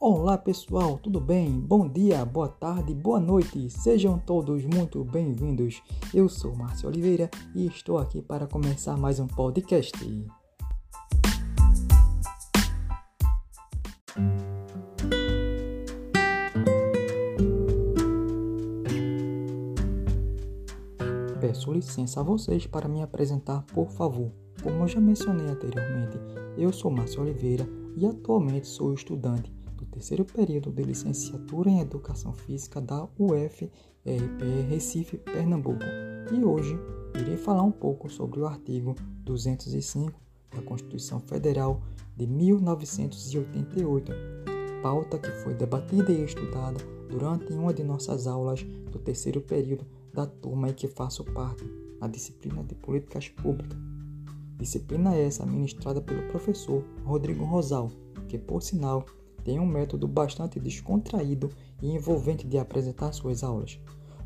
Olá 0.00 0.38
pessoal, 0.38 0.96
tudo 0.96 1.20
bem? 1.20 1.50
Bom 1.58 1.88
dia, 1.88 2.24
boa 2.24 2.46
tarde, 2.46 2.94
boa 2.94 3.18
noite, 3.18 3.68
sejam 3.68 4.16
todos 4.16 4.64
muito 4.64 5.02
bem-vindos. 5.02 5.82
Eu 6.14 6.28
sou 6.28 6.54
Márcio 6.54 6.88
Oliveira 6.88 7.28
e 7.52 7.66
estou 7.66 7.98
aqui 7.98 8.22
para 8.22 8.46
começar 8.46 8.96
mais 8.96 9.18
um 9.18 9.26
podcast. 9.26 9.98
Peço 21.40 21.72
licença 21.72 22.20
a 22.20 22.22
vocês 22.22 22.68
para 22.68 22.86
me 22.86 23.02
apresentar, 23.02 23.64
por 23.74 23.90
favor. 23.90 24.30
Como 24.62 24.84
eu 24.84 24.86
já 24.86 25.00
mencionei 25.00 25.48
anteriormente, 25.48 26.20
eu 26.56 26.72
sou 26.72 26.88
Márcio 26.88 27.20
Oliveira 27.20 27.68
e 27.96 28.06
atualmente 28.06 28.68
sou 28.68 28.94
estudante 28.94 29.57
terceiro 29.86 30.24
período 30.24 30.70
de 30.70 30.82
licenciatura 30.82 31.70
em 31.70 31.80
Educação 31.80 32.32
Física 32.32 32.80
da 32.80 33.08
UFRPE 33.18 34.62
Recife, 34.68 35.18
Pernambuco. 35.18 35.84
E 36.32 36.44
hoje 36.44 36.78
irei 37.20 37.36
falar 37.36 37.62
um 37.62 37.72
pouco 37.72 38.08
sobre 38.08 38.40
o 38.40 38.46
artigo 38.46 38.94
205 39.24 40.12
da 40.54 40.62
Constituição 40.62 41.20
Federal 41.20 41.82
de 42.16 42.26
1988, 42.26 44.12
pauta 44.82 45.18
que 45.18 45.30
foi 45.42 45.54
debatida 45.54 46.10
e 46.12 46.24
estudada 46.24 46.78
durante 47.08 47.52
uma 47.52 47.72
de 47.72 47.82
nossas 47.82 48.26
aulas 48.26 48.62
do 48.62 48.98
terceiro 48.98 49.40
período 49.40 49.86
da 50.12 50.26
turma 50.26 50.70
em 50.70 50.74
que 50.74 50.88
faço 50.88 51.24
parte, 51.24 51.64
na 52.00 52.06
disciplina 52.06 52.62
de 52.62 52.74
Políticas 52.74 53.28
Públicas. 53.28 53.78
Disciplina 54.58 55.14
essa 55.14 55.46
ministrada 55.46 56.00
pelo 56.00 56.28
professor 56.28 56.84
Rodrigo 57.04 57.44
Rosal, 57.44 57.90
que, 58.28 58.36
por 58.38 58.62
sinal, 58.62 59.04
tem 59.48 59.58
um 59.58 59.64
método 59.64 60.06
bastante 60.06 60.60
descontraído 60.60 61.50
e 61.80 61.90
envolvente 61.90 62.46
de 62.46 62.58
apresentar 62.58 63.12
suas 63.12 63.42
aulas, 63.42 63.80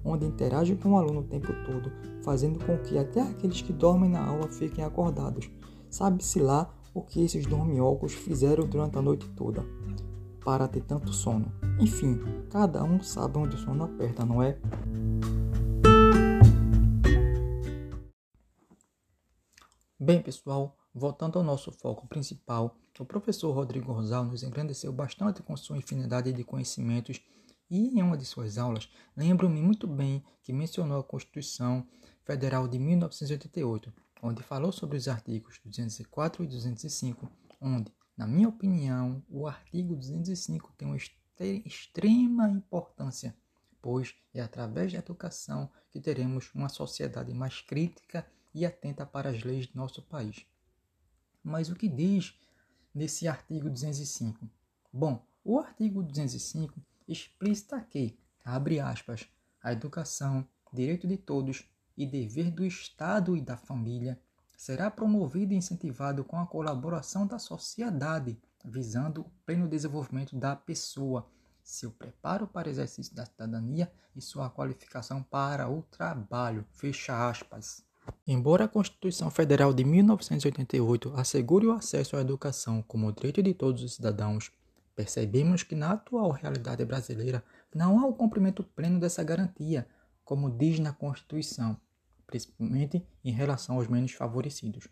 onde 0.05 0.27
interage 0.27 0.75
com 0.75 0.95
o 0.95 0.97
aluno 0.97 1.20
o 1.20 1.23
tempo 1.23 1.47
todo, 1.64 1.92
fazendo 2.25 2.59
com 2.59 2.77
que 2.79 2.98
até 2.98 3.20
aqueles 3.20 3.62
que 3.62 3.73
dormem 3.73 4.11
na 4.11 4.27
aula 4.27 4.48
fiquem 4.48 4.83
acordados. 4.83 5.48
Sabe-se 5.89 6.41
lá 6.41 6.75
o 6.92 7.03
que 7.03 7.23
esses 7.23 7.47
dorminhocos 7.47 8.12
fizeram 8.12 8.67
durante 8.67 8.98
a 8.98 9.03
noite 9.03 9.29
toda 9.37 9.64
para 10.45 10.67
ter 10.67 10.83
tanto 10.83 11.12
sono. 11.12 11.53
Enfim, 11.79 12.19
cada 12.51 12.83
um 12.83 13.01
sabe 13.01 13.39
onde 13.39 13.55
o 13.55 13.59
sono 13.61 13.84
aperta, 13.84 14.27
não 14.27 14.42
é? 14.42 14.59
Bem, 20.01 20.20
pessoal, 20.20 20.77
voltando 20.95 21.39
ao 21.39 21.45
nosso 21.45 21.73
foco 21.73 22.07
principal, 22.07 22.77
o 22.98 23.05
professor 23.05 23.53
Rodrigo 23.53 23.93
Rosal 23.93 24.25
nos 24.25 24.43
engrandeceu 24.43 24.93
bastante 24.93 25.43
com 25.43 25.57
sua 25.57 25.79
infinidade 25.79 26.33
de 26.33 26.45
conhecimentos 26.45 27.21
e 27.71 27.98
em 27.98 28.03
uma 28.03 28.19
de 28.19 28.25
suas 28.27 28.59
aulas, 28.59 28.89
lembro-me 29.17 29.63
muito 29.63 29.87
bem 29.87 30.23
que 30.43 30.53
mencionou 30.53 31.01
a 31.01 31.05
Constituição 31.05 31.87
Federal 32.23 32.69
de 32.69 32.79
1988, 32.79 33.93
onde 34.23 34.43
falou 34.43 34.70
sobre 34.70 34.98
os 34.98 35.09
artigos 35.09 35.59
204 35.65 36.45
e 36.45 36.47
205, 36.47 37.29
onde, 37.61 37.91
na 38.15 38.27
minha 38.27 38.48
opinião, 38.48 39.25
o 39.29 39.47
artigo 39.47 39.97
205 39.97 40.73
tem 40.77 40.87
uma 40.87 40.98
extrema 41.65 42.51
importância, 42.51 43.35
pois 43.81 44.15
é 44.35 44.43
através 44.43 44.93
da 44.93 44.98
educação 44.98 45.70
que 45.91 45.98
teremos 45.98 46.51
uma 46.55 46.69
sociedade 46.69 47.33
mais 47.33 47.63
crítica 47.63 48.27
e 48.55 48.67
atenta 48.67 49.07
para 49.07 49.31
as 49.31 49.43
leis 49.43 49.67
de 49.67 49.75
nosso 49.75 50.03
país. 50.03 50.47
Mas 51.43 51.69
o 51.71 51.75
que 51.75 51.89
diz 51.89 52.35
nesse 52.95 53.27
artigo 53.27 53.69
205? 53.69 54.48
Bom, 54.93 55.25
o 55.45 55.59
artigo 55.59 56.03
205 56.03 56.80
explicita 57.08 57.80
que, 57.80 58.19
abre 58.45 58.79
aspas, 58.79 59.29
a 59.63 59.73
educação, 59.73 60.47
direito 60.73 61.07
de 61.07 61.17
todos 61.17 61.64
e 61.97 62.07
dever 62.07 62.51
do 62.51 62.64
Estado 62.64 63.36
e 63.36 63.41
da 63.41 63.57
família, 63.57 64.20
será 64.57 64.91
promovido 64.91 65.52
e 65.52 65.57
incentivado 65.57 66.25
com 66.25 66.39
a 66.39 66.47
colaboração 66.47 67.27
da 67.27 67.39
sociedade, 67.39 68.41
visando 68.64 69.23
o 69.23 69.31
pleno 69.45 69.69
desenvolvimento 69.69 70.36
da 70.36 70.55
pessoa, 70.55 71.29
seu 71.63 71.91
preparo 71.91 72.47
para 72.47 72.69
o 72.69 72.70
exercício 72.70 73.14
da 73.14 73.27
cidadania 73.27 73.92
e 74.14 74.20
sua 74.20 74.48
qualificação 74.48 75.23
para 75.23 75.69
o 75.69 75.83
trabalho. 75.83 76.64
Fecha 76.70 77.29
aspas. 77.29 77.85
Embora 78.24 78.66
a 78.66 78.68
Constituição 78.68 79.33
Federal 79.33 79.74
de 79.74 79.84
1988 79.84 81.12
assegure 81.16 81.66
o 81.66 81.72
acesso 81.72 82.16
à 82.16 82.20
educação 82.20 82.80
como 82.80 83.10
direito 83.10 83.42
de 83.42 83.52
todos 83.52 83.83
os 83.83 83.94
cidadãos, 83.94 84.52
percebemos 84.94 85.64
que 85.64 85.74
na 85.74 85.90
atual 85.90 86.30
realidade 86.30 86.84
brasileira 86.84 87.42
não 87.74 87.98
há 87.98 88.06
o 88.06 88.14
cumprimento 88.14 88.62
pleno 88.62 89.00
dessa 89.00 89.24
garantia, 89.24 89.88
como 90.24 90.48
diz 90.48 90.78
na 90.78 90.92
Constituição, 90.92 91.77
principalmente 92.24 93.05
em 93.24 93.33
relação 93.33 93.77
aos 93.77 93.88
menos 93.88 94.12
favorecidos. 94.12 94.86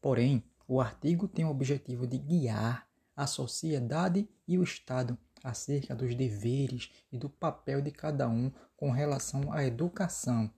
Porém, 0.00 0.44
o 0.68 0.80
artigo 0.80 1.26
tem 1.26 1.44
o 1.44 1.50
objetivo 1.50 2.06
de 2.06 2.18
guiar 2.18 2.86
a 3.16 3.26
sociedade 3.26 4.28
e 4.46 4.58
o 4.58 4.62
Estado 4.62 5.18
acerca 5.42 5.92
dos 5.92 6.14
deveres 6.14 6.92
e 7.10 7.18
do 7.18 7.28
papel 7.28 7.80
de 7.80 7.90
cada 7.90 8.28
um 8.28 8.52
com 8.76 8.92
relação 8.92 9.52
à 9.52 9.64
educação 9.64 10.48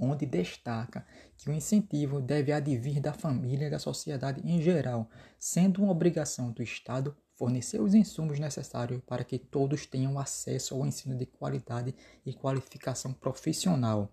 onde 0.00 0.24
destaca 0.24 1.06
que 1.36 1.50
o 1.50 1.52
incentivo 1.52 2.20
deve 2.20 2.50
advir 2.50 3.00
da 3.00 3.12
família 3.12 3.66
e 3.66 3.70
da 3.70 3.78
sociedade 3.78 4.40
em 4.44 4.60
geral, 4.62 5.08
sendo 5.38 5.82
uma 5.82 5.92
obrigação 5.92 6.50
do 6.50 6.62
Estado 6.62 7.14
fornecer 7.34 7.80
os 7.80 7.94
insumos 7.94 8.38
necessários 8.38 9.00
para 9.06 9.24
que 9.24 9.38
todos 9.38 9.86
tenham 9.86 10.18
acesso 10.18 10.74
ao 10.74 10.86
ensino 10.86 11.16
de 11.16 11.24
qualidade 11.24 11.94
e 12.24 12.34
qualificação 12.34 13.12
profissional. 13.12 14.12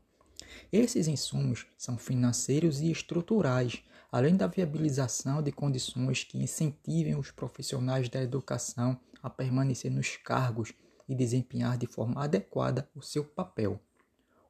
Esses 0.71 1.07
insumos 1.07 1.65
são 1.77 1.97
financeiros 1.97 2.79
e 2.79 2.89
estruturais, 2.89 3.83
além 4.09 4.37
da 4.37 4.47
viabilização 4.47 5.41
de 5.41 5.51
condições 5.51 6.23
que 6.23 6.37
incentivem 6.37 7.15
os 7.15 7.31
profissionais 7.31 8.07
da 8.07 8.21
educação 8.21 8.97
a 9.21 9.29
permanecer 9.29 9.91
nos 9.91 10.15
cargos 10.15 10.73
e 11.09 11.13
desempenhar 11.13 11.77
de 11.77 11.87
forma 11.87 12.23
adequada 12.23 12.89
o 12.95 13.01
seu 13.01 13.25
papel. 13.25 13.79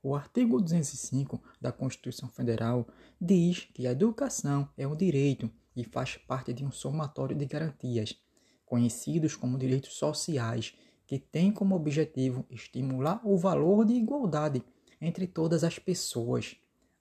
O 0.10 0.16
artigo 0.16 0.62
205 0.62 1.38
da 1.60 1.70
Constituição 1.70 2.30
Federal 2.30 2.88
diz 3.20 3.68
que 3.74 3.86
a 3.86 3.92
educação 3.92 4.70
é 4.78 4.88
um 4.88 4.96
direito 4.96 5.52
e 5.76 5.84
faz 5.84 6.16
parte 6.16 6.54
de 6.54 6.64
um 6.64 6.72
somatório 6.72 7.36
de 7.36 7.46
garantias, 7.46 8.18
conhecidos 8.66 9.36
como 9.36 9.58
direitos 9.58 9.96
sociais, 9.96 10.74
que 11.06 11.20
tem 11.20 11.52
como 11.52 11.76
objetivo 11.76 12.46
estimular 12.50 13.20
o 13.22 13.36
valor 13.36 13.84
de 13.84 13.96
igualdade 13.96 14.64
entre 15.02 15.28
todas 15.28 15.62
as 15.66 15.78
pessoas. 15.78 16.56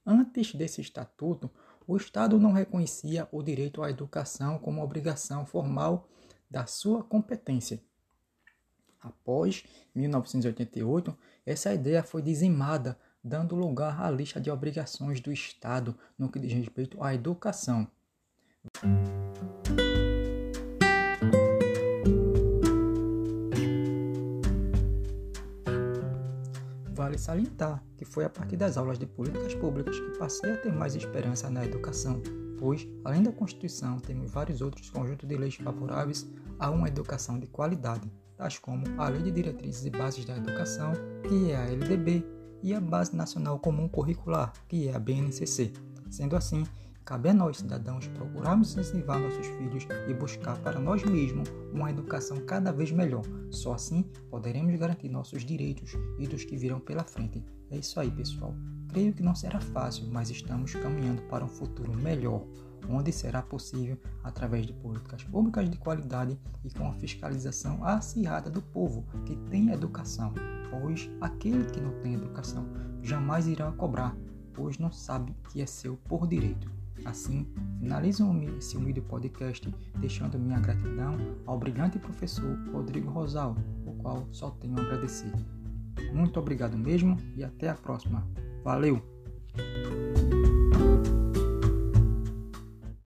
Antes 0.04 0.52
desse 0.52 0.80
estatuto, 0.80 1.48
o 1.86 1.96
Estado 1.96 2.40
não 2.40 2.50
reconhecia 2.50 3.28
o 3.30 3.40
direito 3.40 3.84
à 3.84 3.90
educação 3.90 4.58
como 4.58 4.82
obrigação 4.82 5.46
formal 5.46 6.08
da 6.50 6.66
sua 6.66 7.04
competência. 7.04 7.80
Após 9.00 9.64
1988, 9.94 11.16
essa 11.44 11.72
ideia 11.72 12.02
foi 12.02 12.22
dizimada, 12.22 12.98
dando 13.22 13.54
lugar 13.54 14.00
à 14.00 14.10
lista 14.10 14.40
de 14.40 14.50
obrigações 14.50 15.20
do 15.20 15.32
Estado 15.32 15.96
no 16.18 16.30
que 16.30 16.38
diz 16.38 16.52
respeito 16.52 17.02
à 17.02 17.14
educação. 17.14 17.86
Vale 26.92 27.18
salientar 27.18 27.84
que 27.96 28.04
foi 28.04 28.24
a 28.24 28.30
partir 28.30 28.56
das 28.56 28.76
aulas 28.76 28.98
de 28.98 29.06
políticas 29.06 29.54
públicas 29.54 29.98
que 29.98 30.18
passei 30.18 30.52
a 30.52 30.56
ter 30.56 30.72
mais 30.72 30.94
esperança 30.94 31.48
na 31.50 31.64
educação, 31.64 32.20
pois, 32.58 32.88
além 33.04 33.22
da 33.22 33.30
Constituição, 33.30 33.98
temos 33.98 34.30
vários 34.30 34.60
outros 34.60 34.90
conjuntos 34.90 35.28
de 35.28 35.36
leis 35.36 35.54
favoráveis 35.54 36.26
a 36.58 36.70
uma 36.70 36.88
educação 36.88 37.38
de 37.38 37.46
qualidade 37.46 38.10
tais 38.36 38.58
como 38.58 38.84
a 38.98 39.08
Lei 39.08 39.22
de 39.22 39.30
Diretrizes 39.30 39.84
e 39.84 39.90
Bases 39.90 40.24
da 40.24 40.36
Educação, 40.36 40.92
que 41.28 41.50
é 41.50 41.56
a 41.56 41.66
LDB, 41.66 42.24
e 42.62 42.74
a 42.74 42.80
Base 42.80 43.14
Nacional 43.14 43.58
Comum 43.58 43.88
Curricular, 43.88 44.52
que 44.68 44.88
é 44.88 44.94
a 44.94 44.98
BNCC. 44.98 45.72
Sendo 46.10 46.36
assim, 46.36 46.64
cabe 47.04 47.28
a 47.28 47.34
nós, 47.34 47.58
cidadãos, 47.58 48.06
procurarmos 48.08 48.76
incentivar 48.76 49.20
nossos 49.20 49.46
filhos 49.46 49.86
e 50.08 50.14
buscar 50.14 50.58
para 50.58 50.80
nós 50.80 51.04
mesmos 51.04 51.48
uma 51.72 51.90
educação 51.90 52.38
cada 52.38 52.72
vez 52.72 52.90
melhor. 52.90 53.22
Só 53.50 53.74
assim 53.74 54.02
poderemos 54.30 54.74
garantir 54.78 55.08
nossos 55.08 55.44
direitos 55.44 55.92
e 56.18 56.26
dos 56.26 56.44
que 56.44 56.56
virão 56.56 56.80
pela 56.80 57.04
frente. 57.04 57.44
É 57.70 57.76
isso 57.76 58.00
aí, 58.00 58.10
pessoal. 58.10 58.54
Creio 58.88 59.12
que 59.12 59.22
não 59.22 59.34
será 59.34 59.60
fácil, 59.60 60.06
mas 60.10 60.30
estamos 60.30 60.74
caminhando 60.74 61.22
para 61.22 61.44
um 61.44 61.48
futuro 61.48 61.92
melhor 61.94 62.44
onde 62.88 63.12
será 63.12 63.42
possível 63.42 63.98
através 64.22 64.66
de 64.66 64.72
políticas 64.72 65.22
públicas 65.24 65.68
de 65.68 65.76
qualidade 65.76 66.38
e 66.64 66.70
com 66.70 66.88
a 66.88 66.94
fiscalização 66.94 67.84
acirrada 67.84 68.50
do 68.50 68.62
povo 68.62 69.04
que 69.24 69.36
tem 69.50 69.70
educação, 69.70 70.32
pois 70.70 71.10
aquele 71.20 71.64
que 71.64 71.80
não 71.80 71.92
tem 72.00 72.14
educação 72.14 72.66
jamais 73.02 73.46
irá 73.46 73.70
cobrar, 73.72 74.16
pois 74.52 74.78
não 74.78 74.90
sabe 74.90 75.34
que 75.50 75.60
é 75.60 75.66
seu 75.66 75.96
por 76.08 76.26
direito. 76.26 76.70
Assim, 77.04 77.46
finalizo 77.78 78.24
esse 78.58 78.76
humilde 78.76 79.00
podcast 79.00 79.72
deixando 79.98 80.38
minha 80.38 80.58
gratidão 80.58 81.16
ao 81.44 81.58
brilhante 81.58 81.98
professor 81.98 82.58
Rodrigo 82.72 83.10
Rosal, 83.10 83.56
o 83.86 83.92
qual 84.02 84.26
só 84.32 84.50
tenho 84.50 84.78
a 84.78 84.82
agradecer. 84.82 85.32
Muito 86.12 86.38
obrigado 86.40 86.76
mesmo 86.76 87.16
e 87.36 87.44
até 87.44 87.68
a 87.68 87.74
próxima. 87.74 88.26
Valeu! 88.64 89.02